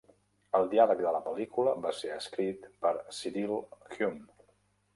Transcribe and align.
El 0.59 0.63
diàleg 0.71 1.03
de 1.07 1.11
la 1.15 1.19
pel·lícula 1.27 1.75
va 1.85 1.91
ser 1.99 2.09
escrit 2.15 2.65
per 2.87 2.95
Cyril 3.21 3.55
Hume. 3.61 4.29